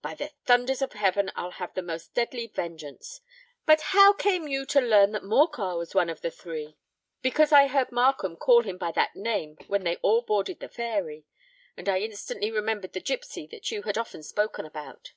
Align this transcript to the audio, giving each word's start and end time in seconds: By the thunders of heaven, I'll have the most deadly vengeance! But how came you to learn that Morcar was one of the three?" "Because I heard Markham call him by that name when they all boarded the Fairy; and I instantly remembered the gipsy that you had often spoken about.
By 0.00 0.14
the 0.14 0.30
thunders 0.46 0.80
of 0.80 0.94
heaven, 0.94 1.30
I'll 1.36 1.50
have 1.50 1.74
the 1.74 1.82
most 1.82 2.14
deadly 2.14 2.46
vengeance! 2.46 3.20
But 3.66 3.82
how 3.92 4.14
came 4.14 4.48
you 4.48 4.64
to 4.64 4.80
learn 4.80 5.12
that 5.12 5.22
Morcar 5.24 5.76
was 5.76 5.94
one 5.94 6.08
of 6.08 6.22
the 6.22 6.30
three?" 6.30 6.78
"Because 7.20 7.52
I 7.52 7.66
heard 7.66 7.92
Markham 7.92 8.36
call 8.36 8.62
him 8.62 8.78
by 8.78 8.92
that 8.92 9.14
name 9.14 9.58
when 9.66 9.84
they 9.84 9.96
all 9.96 10.22
boarded 10.22 10.60
the 10.60 10.70
Fairy; 10.70 11.26
and 11.76 11.86
I 11.86 11.98
instantly 12.00 12.50
remembered 12.50 12.94
the 12.94 13.00
gipsy 13.02 13.46
that 13.48 13.70
you 13.70 13.82
had 13.82 13.98
often 13.98 14.22
spoken 14.22 14.64
about. 14.64 15.12